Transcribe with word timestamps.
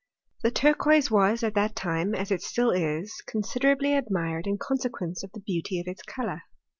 The 0.41 0.49
turquoise 0.49 1.11
was 1.11 1.43
at 1.43 1.53
that 1.53 1.75
time, 1.75 2.15
as 2.15 2.31
it 2.31 2.41
still 2.41 2.71
is, 2.71 3.21
con 3.27 3.43
siderably 3.43 3.95
admired 3.95 4.47
in 4.47 4.57
consequence 4.57 5.21
of 5.21 5.31
the 5.33 5.41
beauty 5.41 5.79
of 5.79 5.87
its 5.87 6.01
colour. 6.01 6.41